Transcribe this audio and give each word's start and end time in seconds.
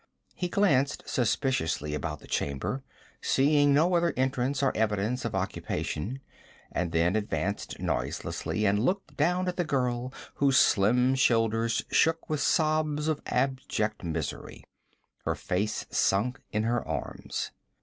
He 0.33 0.49
glanced 0.49 1.07
suspiciously 1.07 1.93
about 1.93 2.21
the 2.21 2.27
chamber, 2.27 2.81
seeing 3.21 3.71
no 3.71 3.93
other 3.93 4.15
entrance 4.17 4.63
or 4.63 4.75
evidence 4.75 5.25
of 5.25 5.35
occupation, 5.35 6.21
and 6.71 6.91
then 6.91 7.15
advanced 7.15 7.79
noiselessly 7.79 8.65
and 8.65 8.79
looked 8.79 9.15
down 9.15 9.47
at 9.47 9.57
the 9.57 9.63
girl 9.63 10.11
whose 10.37 10.57
slim 10.57 11.13
shoulders 11.13 11.83
shook 11.91 12.27
with 12.31 12.39
sobs 12.41 13.07
of 13.07 13.21
abject 13.27 14.03
misery, 14.03 14.63
her 15.23 15.35
face 15.35 15.85
sunk 15.91 16.41
in 16.51 16.63
her 16.63 16.83
arms. 16.87 17.51